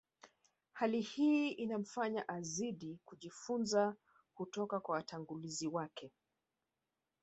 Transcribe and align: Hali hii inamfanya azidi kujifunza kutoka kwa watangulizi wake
Hali 0.73 1.01
hii 1.01 1.49
inamfanya 1.51 2.27
azidi 2.29 2.99
kujifunza 3.05 3.95
kutoka 4.33 4.79
kwa 4.79 4.95
watangulizi 4.95 5.67
wake 5.67 6.11